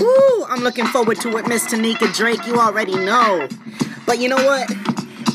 [0.00, 2.46] Ooh, I'm looking forward to it, Miss Tanika Drake.
[2.46, 3.48] You already know.
[4.06, 4.70] But you know what?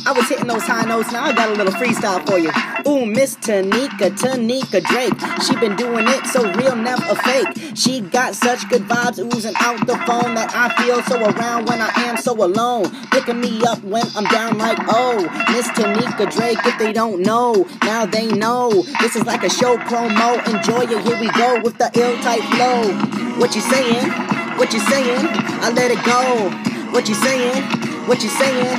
[0.06, 1.12] I was hitting those high notes.
[1.12, 2.50] Now I got a little freestyle for you.
[2.88, 5.14] Ooh, Miss Tanika, Tanika Drake.
[5.44, 7.76] She been doing it so real, never fake.
[7.76, 11.82] She got such good vibes oozing out the phone that I feel so around when
[11.82, 12.90] I am so alone.
[13.12, 16.60] Picking me up when I'm down like, oh, Miss Tanika Drake.
[16.66, 18.72] If they don't know, now they know.
[19.02, 20.38] This is like a show promo.
[20.48, 21.04] Enjoy it.
[21.06, 22.94] Here we go with the ill type flow.
[23.40, 24.37] What you saying?
[24.58, 25.26] What you saying?
[25.62, 26.50] I let it go.
[26.92, 27.64] What you saying?
[28.08, 28.78] What you saying?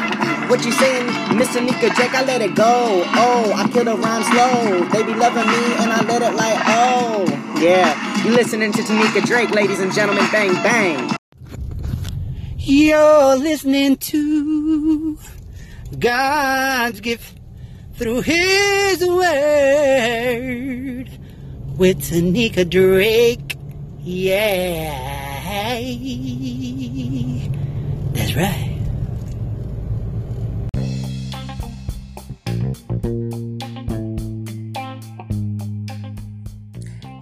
[0.49, 1.07] What you saying,
[1.39, 1.63] Mr.
[1.65, 2.15] Nika Drake?
[2.15, 3.05] I let it go.
[3.15, 4.85] Oh, I kill the rhyme slow.
[4.89, 7.27] They be loving me and I let it like, oh.
[7.61, 10.27] Yeah, you listening to Tanika Drake, ladies and gentlemen.
[10.33, 11.17] Bang, bang.
[12.57, 15.19] You're listening to
[15.99, 17.39] God's gift
[17.95, 19.29] through His Word
[21.77, 23.57] with Tanika Drake.
[24.01, 25.18] Yeah.
[25.51, 27.49] Hey,
[28.13, 28.77] that's right.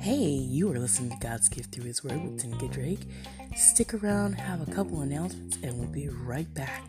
[0.01, 3.07] Hey, you are listening to God's Gift Through His Word with Tanika Drake.
[3.55, 6.83] Stick around, have a couple announcements, and we'll be right back.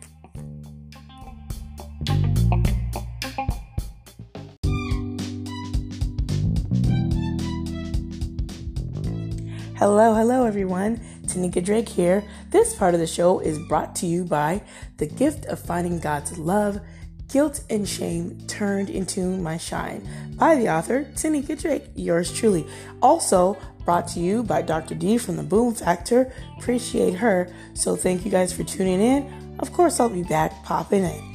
[9.76, 11.00] Hello, hello everyone.
[11.28, 12.24] Tanika Drake here.
[12.50, 14.62] This part of the show is brought to you by
[14.96, 16.80] The Gift of Finding God's Love
[17.28, 22.66] Guilt and Shame Turned into My Shine by the author Tanika Drake, yours truly.
[23.02, 24.94] Also brought to you by Dr.
[24.94, 26.32] D from the Boom Factor.
[26.58, 27.52] Appreciate her.
[27.74, 29.56] So thank you guys for tuning in.
[29.58, 31.27] Of course, I'll be back popping in.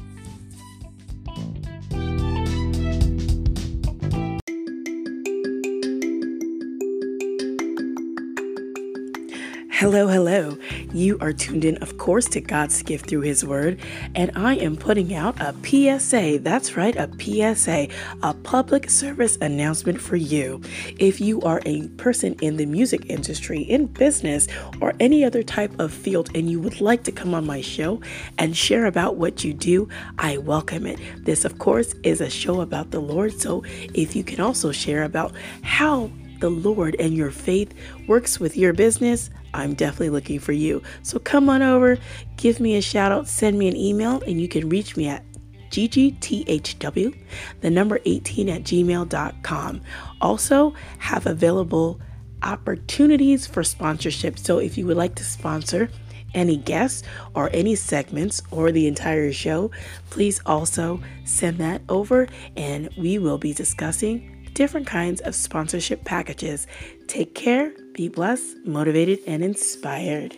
[9.78, 10.56] Hello, hello.
[10.94, 13.80] You are tuned in, of course, to God's gift through His Word,
[14.14, 16.40] and I am putting out a PSA.
[16.44, 17.88] That's right, a PSA,
[18.22, 20.62] a public service announcement for you.
[21.00, 24.48] If you are a person in the music industry, in business,
[24.80, 28.00] or any other type of field, and you would like to come on my show
[28.38, 31.00] and share about what you do, I welcome it.
[31.26, 33.64] This, of course, is a show about the Lord, so
[33.96, 36.12] if you can also share about how
[36.44, 37.74] the Lord and your faith
[38.06, 40.84] works with your business, I'm definitely looking for you.
[41.02, 41.98] So come on over,
[42.36, 45.24] give me a shout out, send me an email, and you can reach me at
[45.70, 47.18] ggthw,
[47.62, 49.82] the number 18 at gmail.com.
[50.20, 52.02] Also, have available
[52.42, 54.38] opportunities for sponsorship.
[54.38, 55.90] So if you would like to sponsor,
[56.34, 57.04] any guests
[57.36, 59.72] or any segments or the entire show,
[60.10, 62.28] please also send that over
[62.58, 66.68] and we will be discussing different kinds of sponsorship packages.
[67.08, 70.36] Take care, be blessed, motivated, and inspired.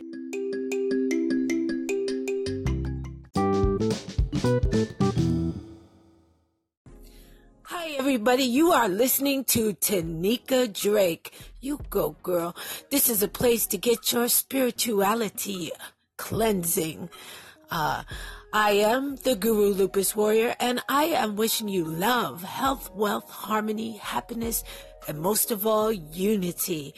[7.64, 8.44] Hi, everybody.
[8.44, 11.34] You are listening to Tanika Drake.
[11.60, 12.56] You go, girl.
[12.90, 15.72] This is a place to get your spirituality
[16.18, 17.10] cleansing.
[17.72, 18.04] Uh,
[18.58, 23.98] I am the Guru Lupus Warrior, and I am wishing you love, health, wealth, harmony,
[23.98, 24.64] happiness,
[25.10, 26.96] and most of all, unity.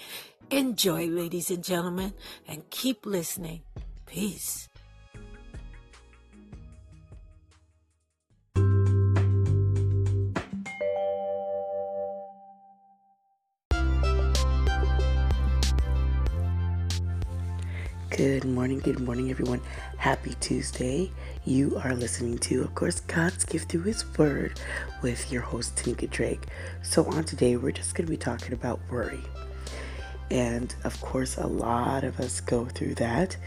[0.52, 2.14] Enjoy, ladies and gentlemen,
[2.48, 3.64] and keep listening.
[4.06, 4.70] Peace.
[18.18, 19.62] Good morning, good morning, everyone.
[19.98, 21.12] Happy Tuesday.
[21.46, 24.60] You are listening to, of course, God's gift through His Word
[25.04, 26.48] with your host, Tanika Drake.
[26.82, 29.22] So, on today, we're just going to be talking about worry.
[30.32, 33.38] And of course, a lot of us go through that.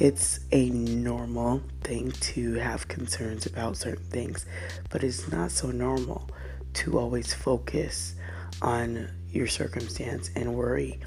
[0.00, 4.44] It's a normal thing to have concerns about certain things,
[4.90, 6.28] but it's not so normal
[6.74, 8.16] to always focus
[8.60, 10.98] on your circumstance and worry.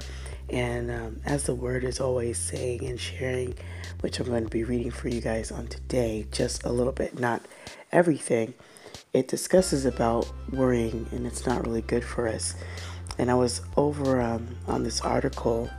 [0.52, 3.56] And um, as the word is always saying and sharing,
[4.02, 7.20] which I'm going to be reading for you guys on today, just a little bit,
[7.20, 7.44] not
[7.92, 8.54] everything,
[9.14, 12.56] it discusses about worrying and it's not really good for us.
[13.18, 15.70] And I was over um, on this article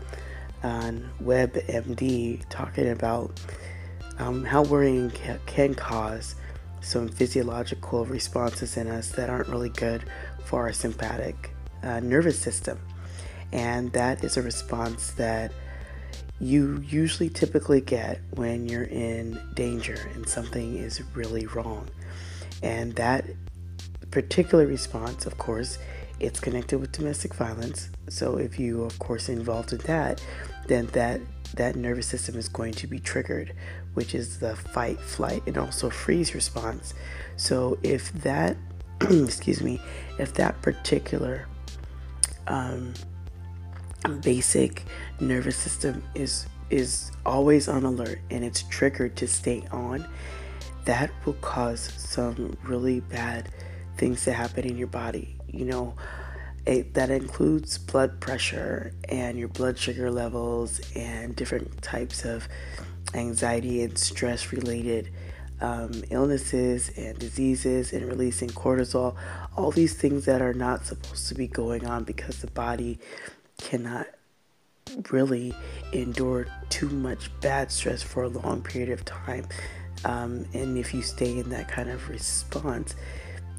[0.62, 3.40] on WebMD talking about
[4.18, 6.34] um, how worrying ca- can cause
[6.82, 10.04] some physiological responses in us that aren't really good
[10.44, 12.78] for our sympathetic uh, nervous system.
[13.52, 15.52] And that is a response that
[16.40, 21.88] you usually typically get when you're in danger and something is really wrong.
[22.62, 23.24] And that
[24.10, 25.78] particular response, of course,
[26.18, 27.90] it's connected with domestic violence.
[28.08, 30.22] So if you, of course, involved in that,
[30.66, 31.20] then that
[31.54, 33.52] that nervous system is going to be triggered,
[33.94, 36.94] which is the fight, flight, and also freeze response.
[37.36, 38.56] So if that,
[39.00, 39.80] excuse me,
[40.18, 41.48] if that particular
[42.46, 42.94] um,
[44.08, 44.84] basic
[45.20, 50.06] nervous system is is always on alert and it's triggered to stay on,
[50.84, 53.48] that will cause some really bad
[53.96, 55.36] things to happen in your body.
[55.48, 55.94] You know,
[56.66, 62.48] it, that includes blood pressure and your blood sugar levels and different types of
[63.14, 65.10] anxiety and stress related
[65.60, 69.16] um, illnesses and diseases and releasing cortisol.
[69.56, 72.98] All these things that are not supposed to be going on because the body
[73.60, 74.06] cannot
[75.10, 75.54] really
[75.92, 79.46] endure too much bad stress for a long period of time.
[80.04, 82.94] Um, and if you stay in that kind of response,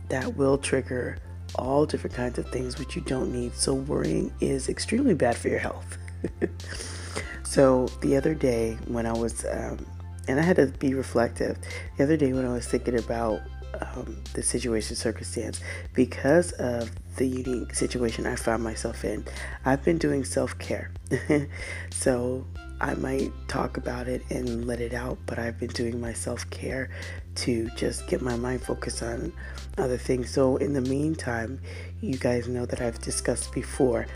[0.10, 1.18] that will trigger
[1.56, 3.54] all different kinds of things which you don't need.
[3.54, 5.98] So, worrying is extremely bad for your health.
[7.44, 9.86] so, the other day when I was, um,
[10.28, 11.58] and I had to be reflective,
[11.98, 13.42] the other day when I was thinking about
[13.80, 15.62] um, the situation, circumstance,
[15.94, 19.26] because of the unique situation I found myself in,
[19.66, 20.92] I've been doing self care.
[21.92, 22.46] so,
[22.82, 26.50] I might talk about it and let it out, but I've been doing my self
[26.50, 26.90] care
[27.36, 29.32] to just get my mind focused on
[29.78, 30.32] other things.
[30.32, 31.62] So, in the meantime,
[32.02, 34.08] you guys know that I've discussed before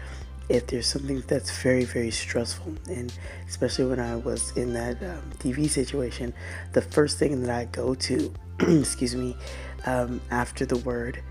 [0.49, 3.13] if there's something that's very, very stressful, and
[3.47, 6.33] especially when I was in that um, TV situation,
[6.73, 9.35] the first thing that I go to, excuse me,
[9.85, 11.21] um, after the word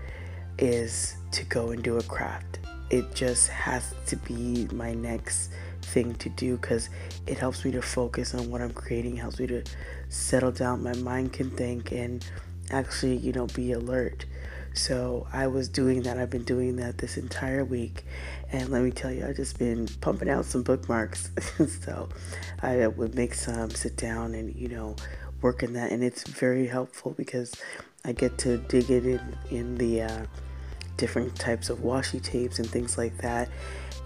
[0.59, 2.59] is to go and do a craft.
[2.89, 5.51] It just has to be my next
[5.81, 6.89] thing to do because
[7.25, 9.63] it helps me to focus on what I'm creating, helps me to
[10.09, 10.83] settle down.
[10.83, 12.25] My mind can think and
[12.69, 14.25] actually, you know, be alert.
[14.73, 16.17] So I was doing that.
[16.17, 18.05] I've been doing that this entire week.
[18.51, 21.31] And let me tell you, I've just been pumping out some bookmarks.
[21.81, 22.09] so
[22.61, 24.95] I would make some, sit down and, you know,
[25.45, 25.91] work in that.
[25.91, 27.53] And it's very helpful because
[28.03, 30.25] I get to dig it in, in the uh,
[30.97, 33.49] different types of washi tapes and things like that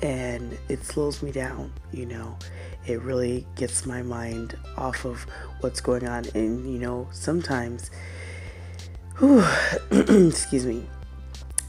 [0.02, 2.38] and it slows me down, you know.
[2.86, 5.26] It really gets my mind off of
[5.60, 6.26] what's going on.
[6.34, 7.92] And, you know, sometimes,
[9.18, 9.44] whew,
[9.92, 10.86] excuse me,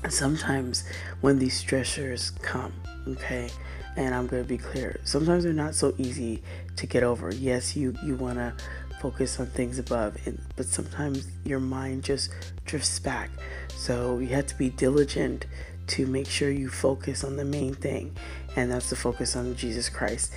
[0.08, 0.84] sometimes
[1.20, 2.73] when these stressors come,
[3.08, 3.50] okay,
[3.96, 6.43] and I'm going to be clear, sometimes they're not so easy
[6.76, 7.34] to get over.
[7.34, 8.55] Yes, you, you want to
[9.00, 12.31] focus on things above, and, but sometimes your mind just
[12.67, 13.31] drifts back.
[13.75, 15.47] So you have to be diligent
[15.88, 18.14] to make sure you focus on the main thing,
[18.56, 20.32] and that's to focus on Jesus Christ.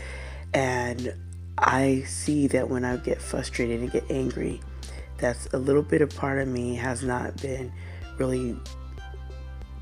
[0.53, 1.13] And
[1.57, 4.61] I see that when I get frustrated and get angry,
[5.17, 7.71] that's a little bit of part of me has not been
[8.17, 8.55] really,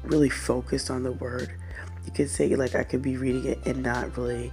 [0.03, 1.53] really focused on the word.
[2.05, 4.51] You could say, like, I could be reading it and not really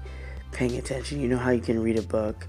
[0.52, 1.20] paying attention.
[1.20, 2.46] You know how you can read a book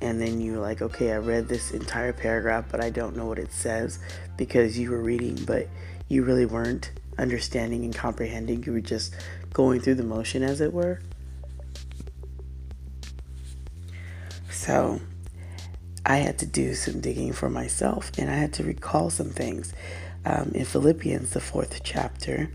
[0.00, 3.38] and then you're like, okay, I read this entire paragraph, but I don't know what
[3.38, 3.98] it says
[4.36, 5.68] because you were reading, but
[6.08, 8.64] you really weren't understanding and comprehending.
[8.64, 9.14] You were just
[9.52, 11.00] going through the motion, as it were.
[14.50, 15.00] So
[16.04, 19.72] I had to do some digging for myself and I had to recall some things.
[20.24, 22.50] Um, in Philippians, the fourth chapter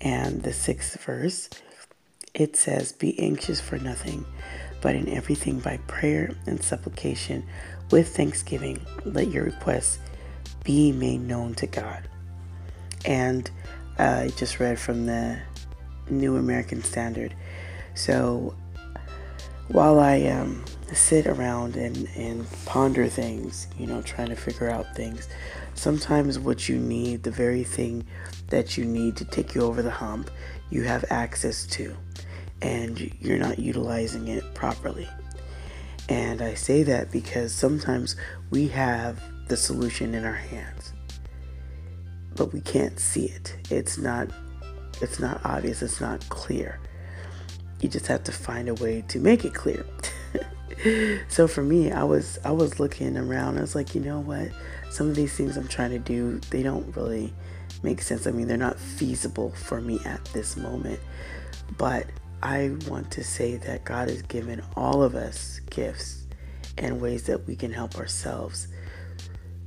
[0.00, 1.50] and the sixth verse,
[2.32, 4.24] it says, Be anxious for nothing,
[4.80, 7.44] but in everything by prayer and supplication
[7.90, 9.98] with thanksgiving, let your requests
[10.64, 12.08] be made known to God.
[13.04, 13.50] And
[13.98, 15.38] I just read from the
[16.08, 17.34] New American Standard.
[17.94, 18.54] So
[19.68, 24.94] while I um, sit around and, and ponder things, you know, trying to figure out
[24.94, 25.28] things,
[25.74, 28.04] sometimes what you need, the very thing
[28.48, 30.30] that you need to take you over the hump,
[30.70, 31.96] you have access to,
[32.62, 35.08] and you're not utilizing it properly.
[36.08, 38.16] And I say that because sometimes
[38.50, 40.92] we have the solution in our hands
[42.40, 43.54] but we can't see it.
[43.68, 44.30] It's not
[45.02, 46.80] it's not obvious, it's not clear.
[47.80, 49.84] You just have to find a way to make it clear.
[51.28, 53.58] so for me, I was I was looking around.
[53.58, 54.48] I was like, you know what?
[54.90, 57.32] Some of these things I'm trying to do, they don't really
[57.82, 58.26] make sense.
[58.26, 61.00] I mean, they're not feasible for me at this moment.
[61.76, 62.06] But
[62.42, 66.24] I want to say that God has given all of us gifts
[66.78, 68.68] and ways that we can help ourselves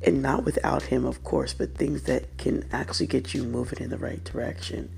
[0.05, 3.89] and not without him, of course, but things that can actually get you moving in
[3.89, 4.89] the right direction.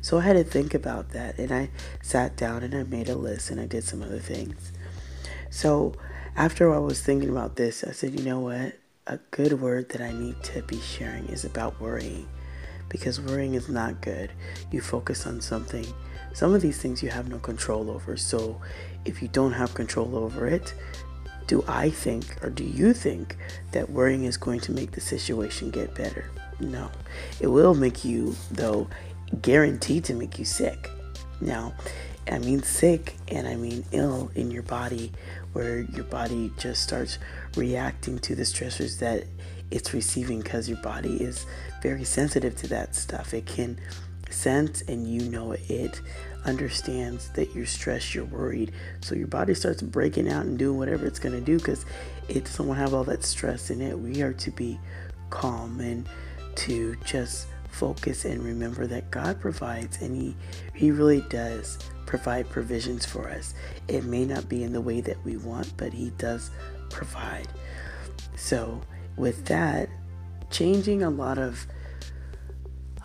[0.00, 1.70] So I had to think about that, and I
[2.02, 4.72] sat down and I made a list and I did some other things.
[5.50, 5.94] So
[6.36, 8.74] after I was thinking about this, I said, you know what?
[9.06, 12.26] A good word that I need to be sharing is about worrying
[12.88, 14.32] because worrying is not good.
[14.70, 15.86] You focus on something.
[16.34, 18.16] Some of these things you have no control over.
[18.16, 18.60] So
[19.04, 20.74] if you don't have control over it,
[21.46, 23.36] do I think or do you think
[23.72, 26.30] that worrying is going to make the situation get better?
[26.60, 26.90] No.
[27.40, 28.88] It will make you, though,
[29.42, 30.90] guaranteed to make you sick.
[31.40, 31.72] Now,
[32.30, 35.12] I mean sick and I mean ill in your body,
[35.52, 37.18] where your body just starts
[37.56, 39.24] reacting to the stressors that
[39.70, 41.46] it's receiving because your body is
[41.82, 43.34] very sensitive to that stuff.
[43.34, 43.78] It can
[44.34, 46.00] sense and you know it
[46.44, 48.72] understands that you're stressed, you're worried.
[49.00, 51.86] So your body starts breaking out and doing whatever it's going to do because
[52.28, 53.98] it doesn't want to have all that stress in it.
[53.98, 54.78] We are to be
[55.30, 56.08] calm and
[56.56, 60.36] to just focus and remember that God provides and he
[60.74, 63.54] he really does provide provisions for us.
[63.88, 66.50] It may not be in the way that we want, but he does
[66.90, 67.48] provide.
[68.36, 68.80] So,
[69.16, 69.88] with that,
[70.50, 71.66] changing a lot of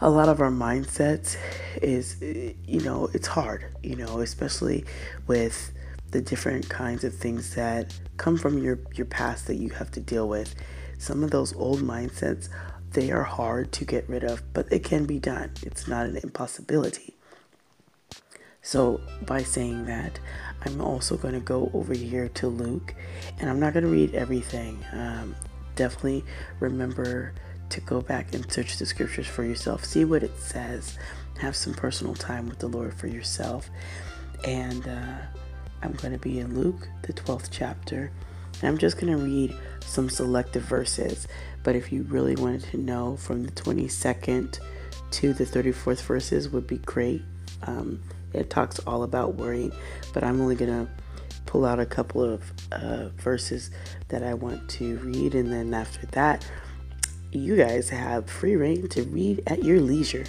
[0.01, 1.35] a lot of our mindsets
[1.81, 4.85] is you know it's hard you know especially
[5.27, 5.71] with
[6.11, 9.99] the different kinds of things that come from your your past that you have to
[9.99, 10.55] deal with.
[10.97, 12.49] Some of those old mindsets
[12.91, 15.51] they are hard to get rid of but it can be done.
[15.61, 17.15] It's not an impossibility.
[18.61, 20.19] So by saying that
[20.65, 22.93] i'm also going to go over here to luke
[23.39, 24.83] and i'm not going to read everything.
[24.91, 25.35] Um,
[25.75, 26.25] definitely
[26.59, 27.33] remember
[27.69, 30.97] to go back and search the scriptures for yourself, see what it says,
[31.39, 33.69] have some personal time with the Lord for yourself.
[34.45, 35.17] And uh,
[35.81, 38.11] I'm going to be in Luke, the 12th chapter.
[38.61, 41.27] And I'm just going to read some selective verses.
[41.63, 44.59] But if you really wanted to know from the 22nd
[45.11, 47.21] to the 34th verses, would be great.
[47.63, 48.01] Um,
[48.33, 49.71] it talks all about worrying,
[50.13, 50.91] but I'm only going to
[51.45, 53.71] pull out a couple of uh, verses
[54.09, 56.45] that I want to read, and then after that,
[57.31, 60.25] you guys have free reign to read at your leisure.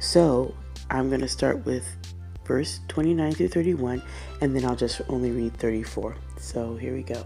[0.00, 0.54] So
[0.90, 1.86] I'm going to start with
[2.44, 4.02] verse 29 through 31,
[4.40, 6.16] and then I'll just only read 34.
[6.38, 7.24] So here we go.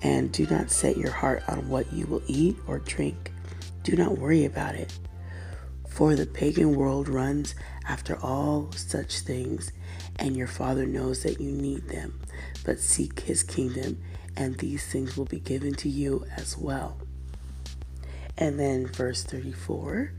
[0.00, 3.32] And do not set your heart on what you will eat or drink.
[3.82, 4.96] Do not worry about it.
[5.88, 9.72] For the pagan world runs after all such things,
[10.16, 12.20] and your Father knows that you need them
[12.68, 13.98] but seek his kingdom,
[14.36, 16.98] and these things will be given to you as well.
[18.36, 20.12] And then verse 34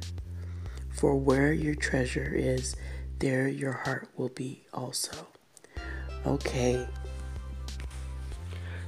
[0.89, 2.75] For where your treasure is,
[3.19, 5.27] there your heart will be also.
[6.25, 6.87] Okay.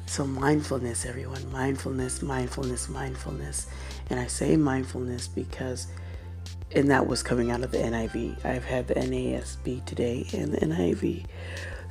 [0.08, 1.52] So, mindfulness, everyone.
[1.52, 3.68] Mindfulness, mindfulness, mindfulness.
[4.10, 5.86] And I say mindfulness because,
[6.72, 8.44] and that was coming out of the NIV.
[8.44, 11.28] I've had the NASB today and the NIV.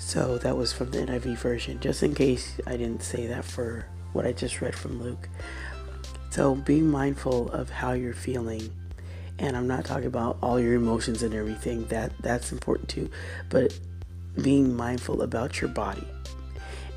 [0.00, 3.86] So that was from the NIV version, just in case I didn't say that for
[4.12, 5.28] what I just read from Luke.
[6.30, 8.72] So being mindful of how you're feeling,
[9.38, 13.10] and I'm not talking about all your emotions and everything, that that's important too,
[13.50, 13.78] but
[14.40, 16.06] being mindful about your body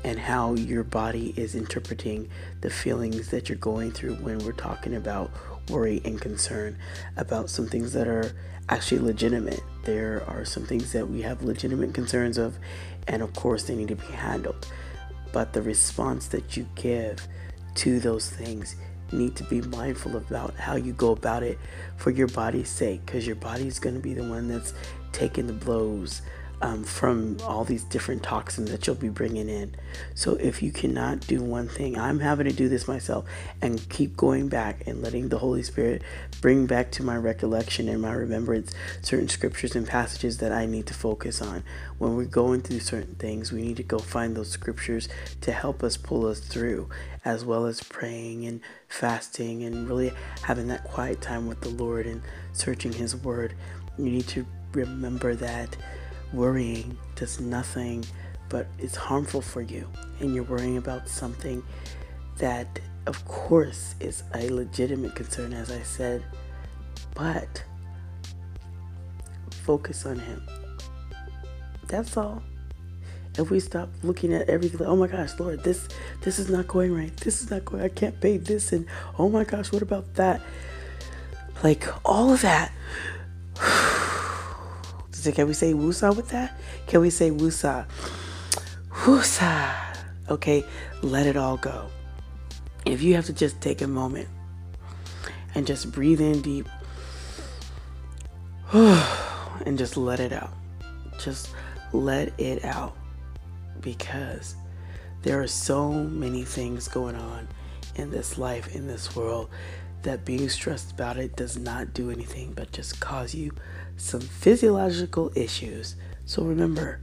[0.02, 2.28] and how your body is interpreting
[2.62, 5.30] the feelings that you're going through when we're talking about
[5.68, 6.76] worry and concern
[7.16, 8.32] about some things that are
[8.68, 9.60] actually legitimate.
[9.84, 12.58] There are some things that we have legitimate concerns of,
[13.06, 14.66] and of course, they need to be handled.
[15.32, 17.26] But the response that you give
[17.76, 18.76] to those things
[19.12, 21.58] need to be mindful about how you go about it
[21.96, 24.74] for your body's sake because your body is going to be the one that's
[25.12, 26.22] taking the blows
[26.64, 29.74] um, from all these different toxins that you'll be bringing in.
[30.14, 33.26] So if you cannot do one thing, I'm having to do this myself
[33.60, 36.00] and keep going back and letting the Holy Spirit
[36.40, 40.86] bring back to my recollection and my remembrance certain scriptures and passages that I need
[40.86, 41.64] to focus on.
[41.98, 45.06] When we're going through certain things, we need to go find those scriptures
[45.42, 46.88] to help us pull us through,
[47.26, 52.06] as well as praying and fasting and really having that quiet time with the Lord
[52.06, 52.22] and
[52.54, 53.54] searching His Word.
[53.98, 55.76] You need to remember that
[56.34, 58.04] worrying does nothing
[58.48, 59.88] but it's harmful for you
[60.20, 61.62] and you're worrying about something
[62.38, 66.22] that of course is a legitimate concern as i said
[67.14, 67.64] but
[69.64, 70.46] focus on him.
[71.88, 72.42] That's all.
[73.38, 75.88] If we stop looking at everything like, oh my gosh lord this
[76.20, 78.86] this is not going right this is not going i can't pay this and
[79.18, 80.40] oh my gosh what about that?
[81.64, 82.72] Like all of that
[85.24, 86.54] so can we say wusa with that?
[86.86, 87.86] Can we say wusa?
[88.90, 89.74] Wusa.
[90.28, 90.62] Okay,
[91.00, 91.88] let it all go.
[92.84, 94.28] If you have to just take a moment
[95.54, 96.68] and just breathe in deep
[98.74, 100.52] and just let it out.
[101.18, 101.48] Just
[101.94, 102.94] let it out
[103.80, 104.56] because
[105.22, 107.48] there are so many things going on
[107.94, 109.48] in this life, in this world,
[110.04, 113.50] that being stressed about it does not do anything but just cause you
[113.96, 115.96] some physiological issues.
[116.24, 117.00] So remember,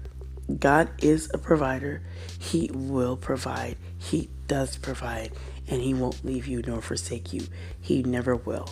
[0.60, 2.02] God is a provider.
[2.40, 3.78] He will provide.
[3.98, 5.32] He does provide.
[5.68, 7.48] And He won't leave you nor forsake you.
[7.80, 8.70] He never will.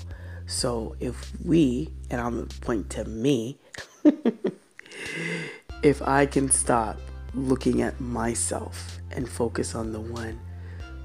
[0.48, 3.58] So if we, and I'm going to point to me,
[5.84, 7.00] if I can stop
[7.36, 10.40] looking at myself and focus on the one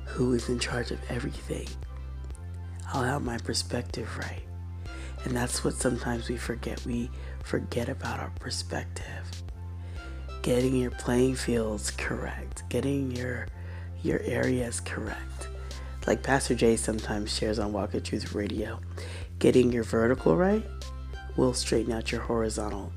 [0.07, 1.69] who is in charge of everything,
[2.93, 4.43] I'll have my perspective right.
[5.25, 6.85] And that's what sometimes we forget.
[6.85, 7.11] We
[7.43, 9.43] forget about our perspective.
[10.43, 13.47] Getting your playing fields correct, getting your
[14.03, 15.49] your areas correct.
[16.07, 18.79] Like Pastor Jay sometimes shares on Walk of Truth Radio,
[19.39, 20.65] getting your vertical right
[21.37, 22.93] will straighten out your horizontal.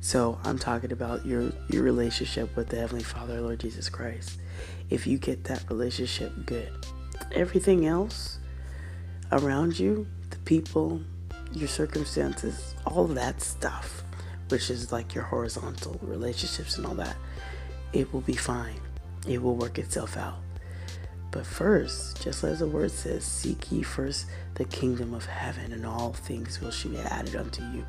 [0.00, 4.38] So I'm talking about your your relationship with the Heavenly Father, Lord Jesus Christ.
[4.90, 6.70] If you get that relationship good,
[7.32, 8.38] everything else
[9.34, 11.00] around you, the people,
[11.52, 14.04] your circumstances, all that stuff,
[14.48, 17.16] which is like your horizontal relationships and all that,
[17.92, 18.80] it will be fine.
[19.26, 20.38] It will work itself out.
[21.32, 25.84] But first, just as the word says, seek ye first the kingdom of heaven, and
[25.84, 27.84] all things will be added unto you.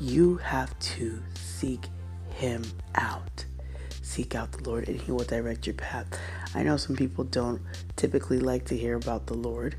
[0.00, 1.86] You have to seek
[2.30, 2.64] him
[2.94, 3.44] out.
[4.00, 6.06] Seek out the Lord, and he will direct your path.
[6.54, 7.60] I know some people don't
[7.96, 9.76] typically like to hear about the Lord,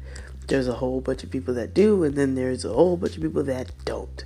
[0.50, 3.22] there's a whole bunch of people that do, and then there's a whole bunch of
[3.24, 4.25] people that don't.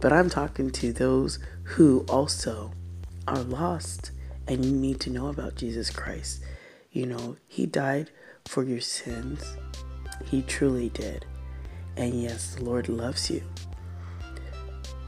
[0.00, 2.72] But I'm talking to those who also
[3.26, 4.10] are lost
[4.46, 6.42] and you need to know about Jesus Christ.
[6.90, 8.10] You know, He died
[8.46, 9.56] for your sins,
[10.24, 11.26] He truly did.
[11.96, 13.42] And yes, the Lord loves you.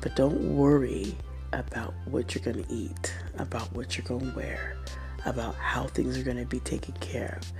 [0.00, 1.16] But don't worry
[1.52, 4.76] about what you're going to eat, about what you're going to wear,
[5.24, 7.52] about how things are going to be taken care of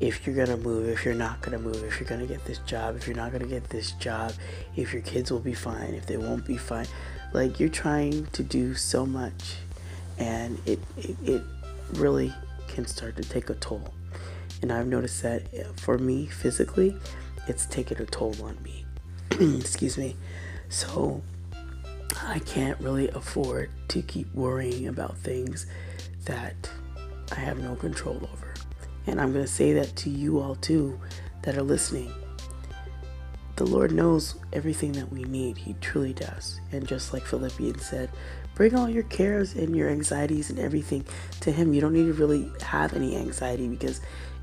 [0.00, 2.96] if you're gonna move, if you're not gonna move, if you're gonna get this job,
[2.96, 4.32] if you're not gonna get this job,
[4.76, 6.86] if your kids will be fine, if they won't be fine.
[7.32, 9.56] Like you're trying to do so much,
[10.18, 11.42] and it, it, it
[11.94, 12.32] really
[12.68, 13.94] can start to take a toll.
[14.62, 16.96] And I've noticed that uh, for me physically,
[17.46, 18.84] it's taken a toll on me.
[19.60, 20.16] Excuse me.
[20.68, 21.22] So
[22.22, 25.66] I can't really afford to keep worrying about things
[26.24, 26.70] that
[27.32, 28.45] I have no control over.
[29.06, 31.00] And I'm going to say that to you all too
[31.42, 32.12] that are listening.
[33.56, 35.56] The Lord knows everything that we need.
[35.56, 36.60] He truly does.
[36.72, 38.10] And just like Philippians said,
[38.54, 41.06] bring all your cares and your anxieties and everything
[41.40, 41.72] to Him.
[41.72, 44.02] You don't need to really have any anxiety because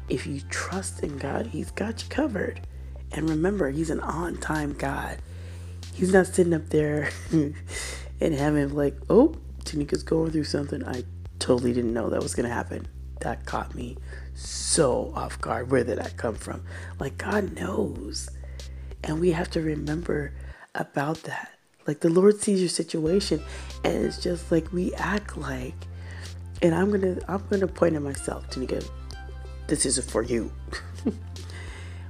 [0.10, 2.62] if you trust in God, He's got you covered.
[3.12, 5.20] And remember, He's an on time God.
[5.94, 7.54] He's not sitting up there in
[8.20, 10.84] heaven like, oh, Tanika's going through something.
[10.88, 11.04] I
[11.38, 12.88] totally didn't know that was going to happen.
[13.20, 13.98] That caught me
[14.36, 15.72] so off guard.
[15.72, 16.64] Where did that come from?
[17.00, 18.30] Like, God knows.
[19.04, 20.34] And we have to remember
[20.76, 21.52] about that.
[21.86, 23.44] Like, the Lord sees your situation,
[23.84, 25.76] and it's just like we act like,
[26.62, 28.80] and I'm gonna, I'm gonna point at myself to go,
[29.68, 30.52] this isn't for you.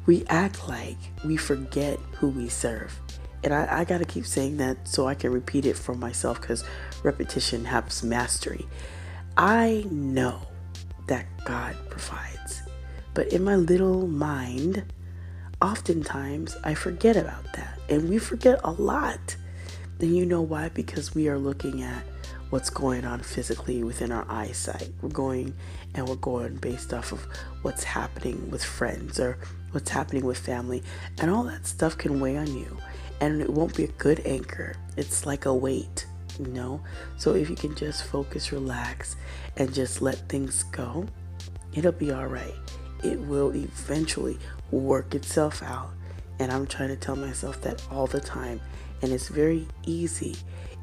[0.05, 2.99] we act like we forget who we serve.
[3.43, 6.63] And I, I gotta keep saying that so I can repeat it for myself because
[7.03, 8.67] repetition helps mastery.
[9.35, 10.41] I know
[11.07, 12.61] that God provides.
[13.13, 14.83] But in my little mind,
[15.61, 17.79] oftentimes I forget about that.
[17.89, 19.35] And we forget a lot.
[19.99, 20.69] Then you know why?
[20.69, 22.03] Because we are looking at
[22.49, 24.89] what's going on physically within our eyesight.
[25.01, 25.53] We're going
[25.95, 27.25] and we're going based off of
[27.61, 29.37] what's happening with friends or
[29.71, 30.83] what's happening with family.
[31.19, 32.77] And all that stuff can weigh on you.
[33.21, 34.75] And it won't be a good anchor.
[34.97, 36.05] It's like a weight
[36.39, 36.81] you know?
[37.17, 39.15] So if you can just focus, relax,
[39.57, 41.05] and just let things go,
[41.73, 42.55] it'll be all right.
[43.03, 44.37] It will eventually
[44.71, 45.91] work itself out.
[46.39, 48.59] And I'm trying to tell myself that all the time.
[49.01, 50.35] And it's very easy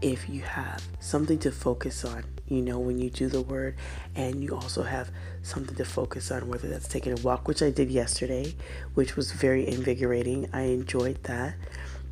[0.03, 3.77] if you have something to focus on, you know, when you do the word,
[4.15, 5.11] and you also have
[5.43, 8.55] something to focus on, whether that's taking a walk, which I did yesterday,
[8.95, 10.49] which was very invigorating.
[10.53, 11.55] I enjoyed that.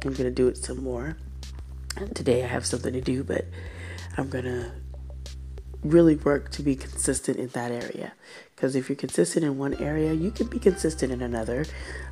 [0.05, 1.17] I'm going to do it some more
[2.15, 3.47] today I have something to do, but
[4.17, 4.73] I'm gonna
[5.83, 8.13] really work to be consistent in that area.
[8.55, 11.65] Because if you're consistent in one area, you can be consistent in another.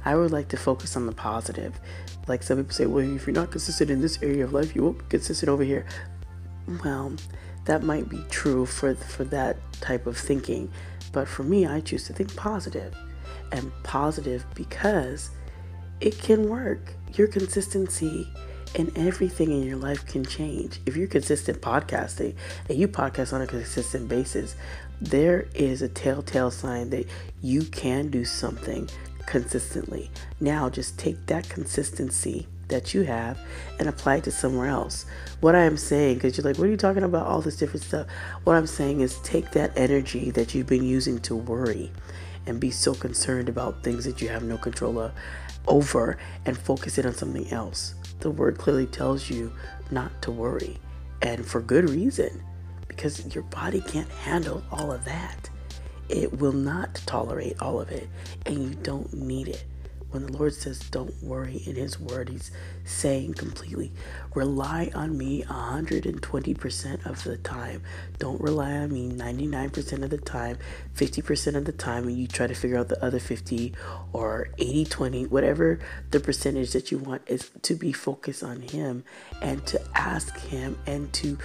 [0.04, 1.78] I would like to focus on the positive.
[2.28, 4.82] Like some people say, well, if you're not consistent in this area of life, you
[4.82, 5.86] won't be consistent over here.
[6.84, 7.14] Well,
[7.64, 10.70] that might be true for for that type of thinking,
[11.12, 12.94] but for me, I choose to think positive,
[13.52, 15.30] and positive because
[16.00, 16.94] it can work.
[17.14, 18.28] Your consistency
[18.76, 20.80] and everything in your life can change.
[20.84, 22.36] If you're consistent podcasting
[22.68, 24.54] and you podcast on a consistent basis,
[25.00, 27.08] there is a telltale sign that
[27.42, 28.88] you can do something
[29.24, 30.10] consistently.
[30.40, 33.38] Now just take that consistency that you have
[33.78, 35.06] and apply it to somewhere else.
[35.40, 37.26] What I am saying, because you're like, what are you talking about?
[37.26, 38.06] All this different stuff.
[38.44, 41.90] What I'm saying is take that energy that you've been using to worry
[42.46, 45.12] and be so concerned about things that you have no control of
[45.66, 47.94] over and focus it on something else.
[48.20, 49.52] The word clearly tells you
[49.90, 50.78] not to worry,
[51.22, 52.42] and for good reason,
[52.88, 55.50] because your body can't handle all of that.
[56.08, 58.08] It will not tolerate all of it,
[58.46, 59.64] and you don't need it.
[60.16, 62.50] When the Lord says, Don't worry in His Word, He's
[62.86, 63.92] saying completely,
[64.34, 67.82] rely on me 120% of the time.
[68.18, 70.56] Don't rely on me 99% of the time,
[70.94, 73.74] 50% of the time, and you try to figure out the other 50
[74.14, 75.80] or 80 20, whatever
[76.12, 79.04] the percentage that you want is to be focused on Him
[79.42, 81.36] and to ask Him and to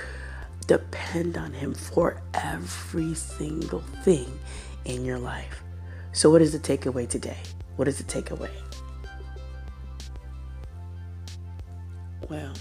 [0.67, 4.39] depend on Him for every single thing
[4.85, 5.61] in your life.
[6.13, 7.39] So, what is the takeaway today?
[7.81, 8.51] What is the takeaway?
[12.29, 12.53] Well,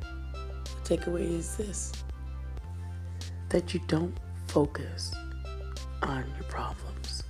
[0.00, 1.92] the takeaway is this
[3.50, 5.14] that you don't focus
[6.02, 7.24] on your problems.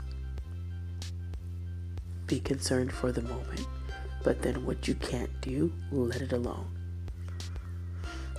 [2.29, 3.67] Be concerned for the moment,
[4.23, 6.69] but then what you can't do, let it alone.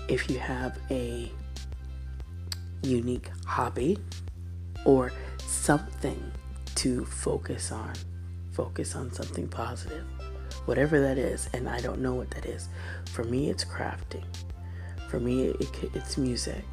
[0.07, 1.29] If you have a
[2.81, 3.97] unique hobby
[4.85, 5.11] or
[5.45, 6.31] something
[6.75, 7.93] to focus on,
[8.55, 10.05] focus on something positive,
[10.65, 11.49] whatever that is.
[11.53, 12.69] And I don't know what that is.
[13.11, 14.25] For me, it's crafting.
[15.09, 16.63] For me, it, it's music.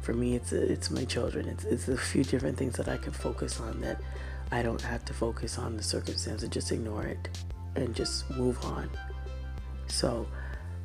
[0.00, 1.48] For me, it's it's my children.
[1.48, 4.00] It's it's a few different things that I can focus on that
[4.52, 7.28] I don't have to focus on the circumstance and just ignore it
[7.74, 8.90] and just move on.
[9.86, 10.26] So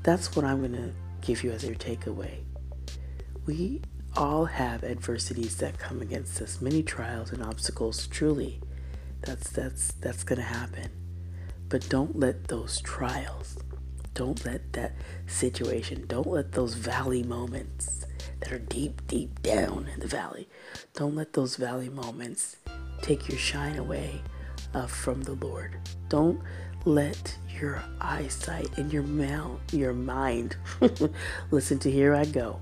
[0.03, 2.39] that's what I'm gonna give you as your takeaway.
[3.45, 3.81] We
[4.15, 8.59] all have adversities that come against us, many trials and obstacles, truly.
[9.21, 10.89] That's that's that's gonna happen.
[11.67, 13.57] But don't let those trials,
[14.15, 14.93] don't let that
[15.27, 18.05] situation, don't let those valley moments
[18.39, 20.47] that are deep, deep down in the valley,
[20.93, 22.57] don't let those valley moments
[23.01, 24.21] take your shine away
[24.73, 25.77] uh, from the Lord.
[26.07, 26.41] Don't
[26.85, 30.55] let your eyesight and your mouth, your mind,
[31.51, 32.59] listen to here I go.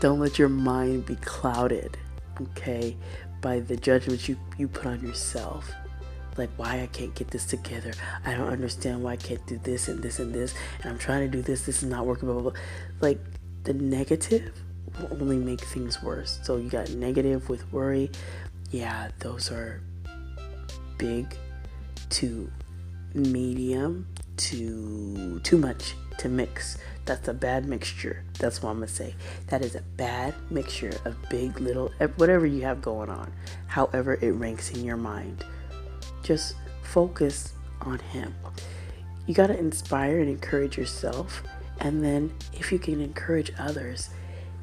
[0.00, 1.96] Don't let your mind be clouded,
[2.40, 2.96] okay,
[3.40, 5.72] by the judgments you, you put on yourself
[6.36, 7.92] like why I can't get this together.
[8.24, 10.54] I don't understand why I can't do this and this and this.
[10.82, 11.66] And I'm trying to do this.
[11.66, 12.28] This is not working.
[12.28, 12.60] Blah blah blah.
[13.00, 13.20] Like
[13.64, 14.52] the negative
[14.98, 16.38] will only make things worse.
[16.42, 18.10] So you got negative with worry.
[18.70, 19.80] Yeah, those are
[20.98, 21.36] big
[22.10, 22.50] to
[23.14, 26.78] medium to too much to mix.
[27.04, 28.24] That's a bad mixture.
[28.38, 29.14] That's what I'm gonna say.
[29.48, 33.32] That is a bad mixture of big, little, whatever you have going on.
[33.66, 35.44] However, it ranks in your mind.
[36.24, 38.34] Just focus on Him.
[39.26, 41.42] You got to inspire and encourage yourself.
[41.80, 44.10] And then, if you can encourage others,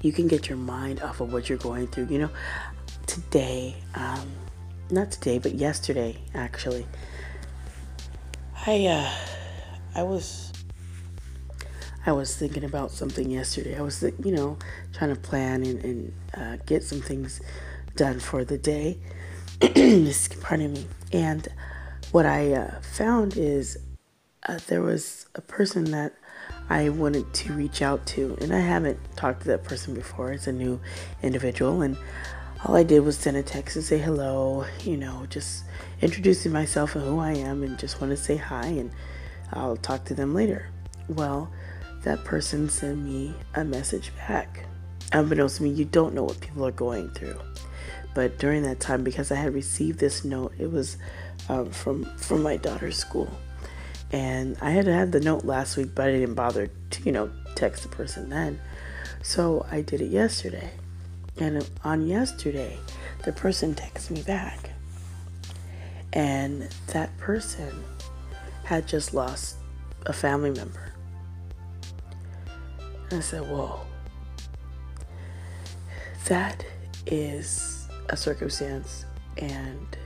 [0.01, 2.07] you can get your mind off of what you're going through.
[2.07, 2.29] You know,
[3.05, 4.29] today, um,
[4.89, 6.85] not today, but yesterday, actually,
[8.65, 9.11] I, uh,
[9.95, 10.51] I was,
[12.05, 13.77] I was thinking about something yesterday.
[13.77, 14.57] I was, you know,
[14.93, 17.41] trying to plan and, and uh, get some things
[17.95, 18.97] done for the day.
[20.41, 20.87] Pardon me.
[21.13, 21.47] And
[22.11, 23.77] what I uh, found is
[24.47, 26.13] uh, there was a person that
[26.67, 30.31] I wanted to reach out to, and I haven't talked to that person before.
[30.31, 30.79] It's a new
[31.21, 31.95] individual, and
[32.65, 35.63] all I did was send a text and say hello, you know, just
[36.01, 38.91] introducing myself and who I am, and just want to say hi, and
[39.53, 40.69] I'll talk to them later.
[41.07, 41.51] Well,
[42.03, 44.65] that person sent me a message back.
[45.13, 47.39] Unbeknownst to me, you don't know what people are going through.
[48.13, 50.97] But during that time, because I had received this note, it was
[51.47, 53.29] um, from from my daughter's school,
[54.11, 57.31] and I had had the note last week, but I didn't bother to you know
[57.55, 58.59] text the person then.
[59.23, 60.71] So I did it yesterday,
[61.37, 62.77] and on yesterday,
[63.23, 64.71] the person texted me back,
[66.11, 67.83] and that person
[68.65, 69.55] had just lost
[70.05, 70.93] a family member.
[73.09, 73.79] And I said, "Whoa."
[76.25, 76.65] That
[77.05, 77.70] is
[78.11, 79.05] a circumstance
[79.37, 79.97] and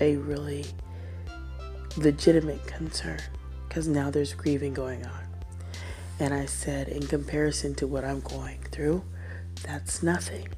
[0.00, 0.64] a really
[1.96, 3.20] legitimate concern
[3.68, 5.24] because now there's grieving going on.
[6.20, 9.02] And I said, in comparison to what I'm going through,
[9.62, 10.48] that's nothing.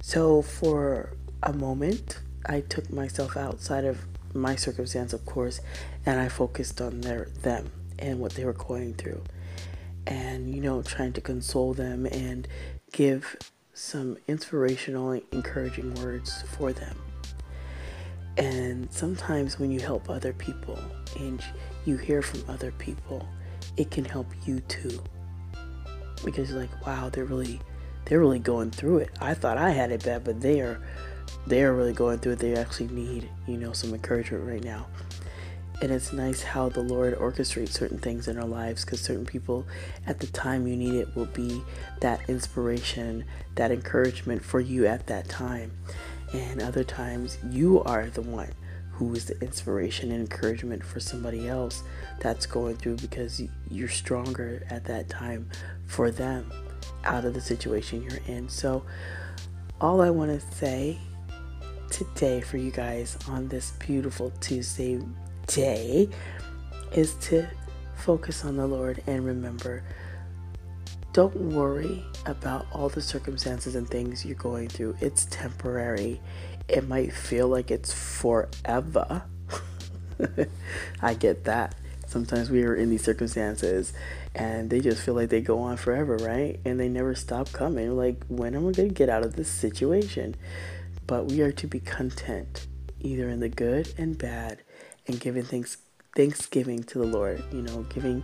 [0.00, 3.98] So for a moment, I took myself outside of
[4.34, 5.60] my circumstance, of course,
[6.04, 9.22] and I focused on their them and what they were going through.
[10.06, 12.48] And you know, trying to console them and
[12.92, 13.36] give
[13.74, 16.96] some inspirational, encouraging words for them.
[18.36, 20.78] And sometimes when you help other people
[21.18, 21.42] and
[21.84, 23.28] you hear from other people,
[23.76, 25.02] it can help you too.
[26.24, 27.60] Because you're like, wow, they're really
[28.04, 29.10] they're really going through it.
[29.20, 30.80] I thought I had it bad, but they are
[31.46, 32.38] they are really going through it.
[32.38, 34.86] They actually need, you know, some encouragement right now.
[35.82, 39.66] And it's nice how the Lord orchestrates certain things in our lives because certain people
[40.06, 41.60] at the time you need it will be
[42.00, 43.24] that inspiration,
[43.56, 45.72] that encouragement for you at that time.
[46.32, 48.52] And other times you are the one
[48.92, 51.82] who is the inspiration and encouragement for somebody else
[52.20, 55.50] that's going through because you're stronger at that time
[55.86, 56.48] for them
[57.02, 58.48] out of the situation you're in.
[58.48, 58.84] So,
[59.80, 60.96] all I want to say
[61.90, 65.00] today for you guys on this beautiful Tuesday
[65.54, 66.08] day
[66.94, 67.46] is to
[67.96, 69.84] focus on the Lord and remember
[71.12, 74.96] don't worry about all the circumstances and things you're going through.
[75.00, 76.20] It's temporary.
[76.68, 79.22] It might feel like it's forever.
[81.02, 81.74] I get that.
[82.06, 83.92] Sometimes we are in these circumstances
[84.34, 86.58] and they just feel like they go on forever, right?
[86.64, 87.94] And they never stop coming.
[87.94, 90.34] Like, when am I going to get out of this situation?
[91.06, 92.66] But we are to be content,
[93.00, 94.62] either in the good and bad,
[95.06, 95.78] and giving thanks
[96.16, 98.22] thanksgiving to the Lord, you know, giving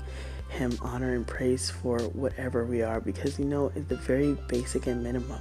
[0.51, 3.01] him honor and praise for whatever we are.
[3.01, 5.41] Because you know at the very basic and minimum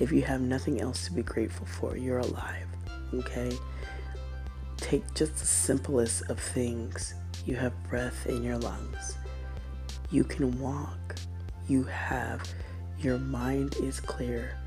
[0.00, 2.66] if you have nothing else to be grateful for you're alive
[3.18, 3.56] okay?
[4.76, 7.14] Take just the simplest of things.
[7.46, 9.16] You have breath in your lungs.
[10.10, 11.16] You can walk.
[11.68, 12.42] You have
[12.98, 14.58] your mind is clear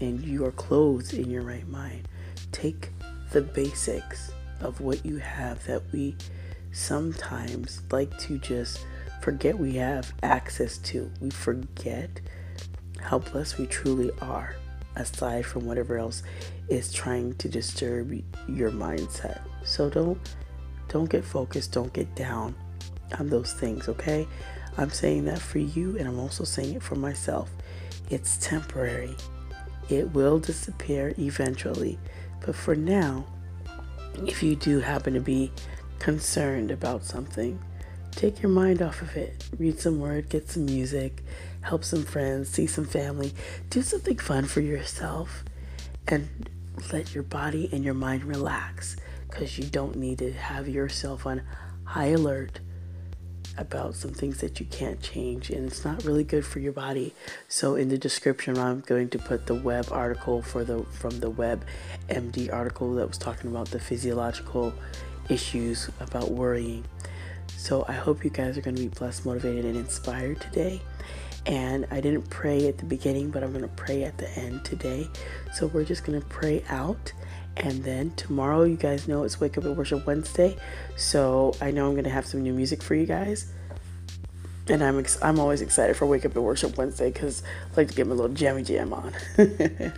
[0.00, 2.08] and you are clothed in your right mind.
[2.52, 2.90] Take
[3.32, 6.16] the basics of what you have that we
[6.72, 8.84] sometimes like to just
[9.22, 11.10] forget we have access to.
[11.20, 12.20] We forget
[13.00, 14.56] how blessed we truly are,
[14.96, 16.22] aside from whatever else
[16.68, 18.12] is trying to disturb
[18.48, 19.40] your mindset.
[19.64, 20.18] So don't
[20.88, 22.54] don't get focused, don't get down
[23.18, 24.26] on those things, okay?
[24.78, 27.50] I'm saying that for you and I'm also saying it for myself.
[28.10, 29.16] It's temporary.
[29.88, 31.98] It will disappear eventually.
[32.44, 33.26] But for now,
[34.24, 35.52] if you do happen to be
[35.98, 37.58] concerned about something,
[38.12, 39.48] take your mind off of it.
[39.58, 41.22] Read some word, get some music,
[41.62, 43.32] help some friends, see some family,
[43.70, 45.44] do something fun for yourself,
[46.08, 46.48] and
[46.92, 48.96] let your body and your mind relax
[49.28, 51.42] because you don't need to have yourself on
[51.84, 52.60] high alert
[53.58, 57.14] about some things that you can't change and it's not really good for your body
[57.48, 61.30] so in the description i'm going to put the web article for the from the
[61.30, 61.64] web
[62.08, 64.72] md article that was talking about the physiological
[65.28, 66.84] issues about worrying
[67.66, 70.80] so I hope you guys are going to be blessed, motivated, and inspired today.
[71.46, 74.64] And I didn't pray at the beginning, but I'm going to pray at the end
[74.64, 75.08] today.
[75.54, 77.12] So we're just going to pray out.
[77.56, 80.56] And then tomorrow, you guys know it's Wake Up and Worship Wednesday.
[80.96, 83.50] So I know I'm going to have some new music for you guys.
[84.68, 87.42] And I'm ex- I'm always excited for Wake Up and Worship Wednesday because
[87.72, 89.12] I like to get my little jammy jam on.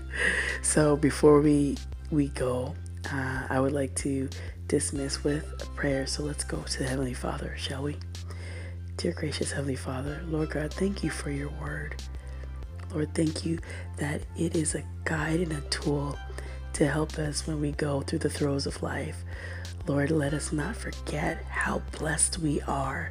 [0.62, 1.76] so before we
[2.10, 2.74] we go,
[3.10, 4.28] uh, I would like to
[4.68, 6.06] dismiss with a prayer.
[6.06, 7.96] So let's go to the Heavenly Father, shall we?
[8.98, 12.02] Dear gracious Heavenly Father, Lord God, thank you for your word.
[12.92, 13.58] Lord, thank you
[13.96, 16.18] that it is a guide and a tool
[16.78, 19.24] to help us when we go through the throes of life.
[19.88, 23.10] Lord, let us not forget how blessed we are,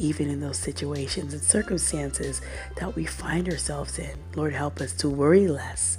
[0.00, 2.40] even in those situations and circumstances
[2.74, 4.18] that we find ourselves in.
[4.34, 5.98] Lord, help us to worry less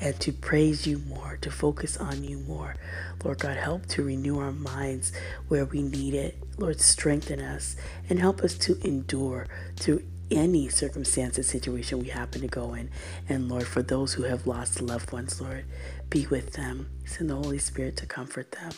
[0.00, 2.76] and to praise you more, to focus on you more.
[3.22, 5.12] Lord God, help to renew our minds
[5.48, 6.38] where we need it.
[6.56, 7.76] Lord, strengthen us
[8.08, 12.90] and help us to endure through any circumstance and situation we happen to go in.
[13.28, 15.64] And Lord, for those who have lost loved ones, Lord,
[16.10, 16.88] be with them.
[17.04, 18.72] Send the Holy Spirit to comfort them.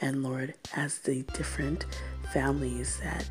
[0.00, 1.86] And Lord, as the different
[2.32, 3.28] families that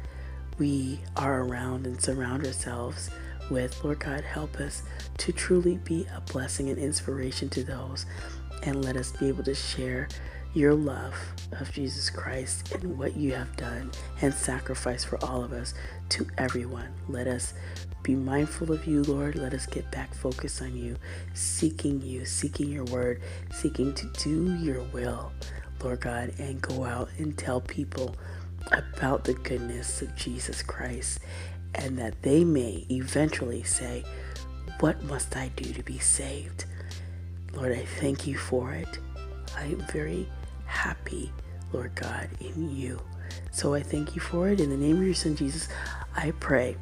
[0.57, 3.09] we are around and surround ourselves
[3.49, 4.83] with, Lord God, help us
[5.17, 8.05] to truly be a blessing and inspiration to those.
[8.63, 10.07] And let us be able to share
[10.53, 11.15] your love
[11.59, 15.73] of Jesus Christ and what you have done and sacrifice for all of us
[16.09, 16.93] to everyone.
[17.09, 17.53] Let us
[18.03, 19.35] be mindful of you, Lord.
[19.35, 20.97] Let us get back focused on you,
[21.33, 25.31] seeking you, seeking your word, seeking to do your will,
[25.81, 28.15] Lord God, and go out and tell people
[28.71, 31.19] about the goodness of Jesus Christ
[31.75, 34.03] and that they may eventually say,
[34.81, 36.65] What must I do to be saved?
[37.53, 38.99] Lord, I thank you for it.
[39.57, 40.27] I am very
[40.65, 41.31] happy,
[41.71, 42.99] Lord God, in you.
[43.51, 44.59] So I thank you for it.
[44.59, 45.69] In the name of your Son, Jesus,
[46.15, 46.75] I pray.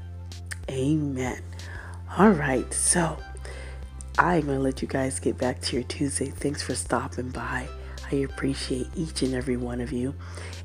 [0.69, 1.41] Amen.
[2.17, 3.17] All right, so
[4.17, 6.27] I'm going to let you guys get back to your Tuesday.
[6.27, 7.67] Thanks for stopping by.
[8.11, 10.13] I appreciate each and every one of you.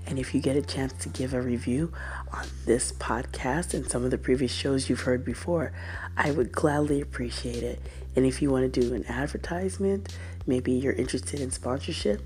[0.06, 1.92] And if you get a chance to give a review
[2.32, 5.72] on this podcast and some of the previous shows you've heard before,
[6.16, 7.80] I would gladly appreciate it.
[8.16, 12.22] And if you want to do an advertisement, maybe you're interested in sponsorship,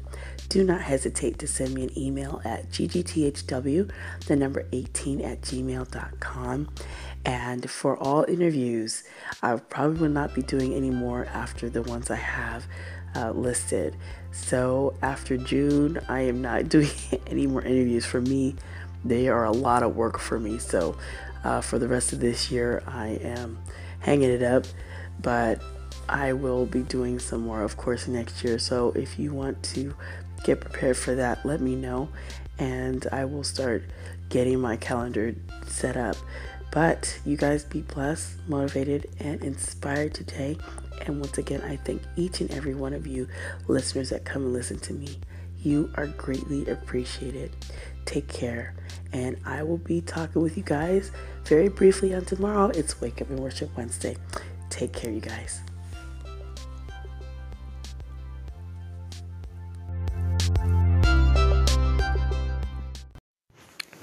[0.49, 3.91] do not hesitate to send me an email at ggthw,
[4.27, 6.69] the number 18 at gmail.com.
[7.25, 9.05] And for all interviews,
[9.43, 12.67] I probably will not be doing any more after the ones I have
[13.15, 13.97] uh, listed.
[14.33, 16.91] So after June, I am not doing
[17.27, 18.55] any more interviews for me.
[19.05, 20.59] They are a lot of work for me.
[20.59, 20.97] So
[21.43, 23.59] uh, for the rest of this year, I am
[24.01, 24.67] hanging it up.
[25.21, 25.61] But
[26.11, 28.59] I will be doing some more, of course, next year.
[28.59, 29.95] So if you want to
[30.45, 32.09] get prepared for that, let me know.
[32.59, 33.85] And I will start
[34.29, 35.35] getting my calendar
[35.67, 36.17] set up.
[36.73, 40.57] But you guys be blessed, motivated, and inspired today.
[41.07, 43.27] And once again, I thank each and every one of you
[43.67, 45.19] listeners that come and listen to me.
[45.63, 47.55] You are greatly appreciated.
[48.05, 48.75] Take care.
[49.13, 51.11] And I will be talking with you guys
[51.45, 52.69] very briefly on tomorrow.
[52.69, 54.17] It's Wake Up and Worship Wednesday.
[54.69, 55.61] Take care, you guys.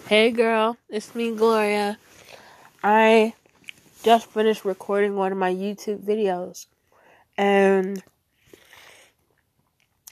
[0.07, 1.97] Hey girl, it's me, Gloria.
[2.81, 3.33] I
[4.03, 6.67] just finished recording one of my YouTube videos
[7.37, 8.01] and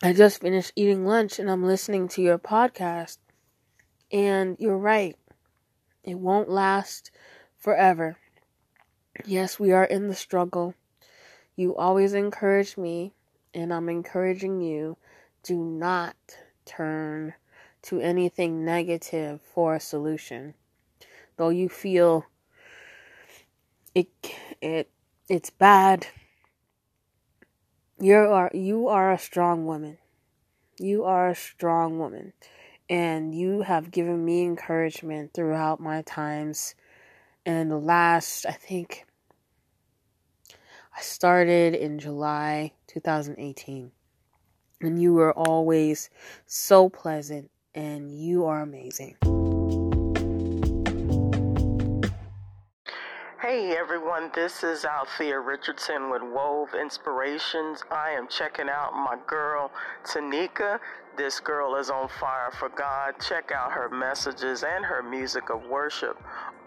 [0.04, 3.20] I just finished eating lunch and I'm listening to your podcast.
[4.12, 5.16] And you're right,
[6.04, 7.10] it won't last
[7.58, 8.18] forever.
[9.24, 10.74] Yes, we are in the struggle.
[11.56, 13.14] You always encourage me,
[13.54, 14.98] and I'm encouraging you.
[15.42, 16.18] Do not
[16.66, 17.36] turn
[17.86, 20.54] to anything negative for a solution.
[21.38, 22.26] Though you feel
[23.94, 24.10] it
[24.62, 24.90] it
[25.30, 26.08] it's bad,
[28.00, 29.98] you are you are a strong woman.
[30.78, 32.34] You are a strong woman.
[32.90, 36.76] And you have given me encouragement throughout my times.
[37.46, 39.06] And the last, I think,
[40.96, 43.92] I started in July 2018.
[44.82, 46.10] And you were always
[46.46, 49.16] so pleasant, and you are amazing.
[53.42, 57.84] Hey everyone, this is Althea Richardson with Wove Inspirations.
[57.92, 59.72] I am checking out my girl
[60.04, 60.80] Tanika.
[61.16, 63.16] This girl is on fire for God.
[63.20, 66.18] Check out her messages and her music of worship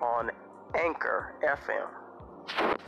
[0.00, 0.30] on
[0.74, 2.87] Anchor FM.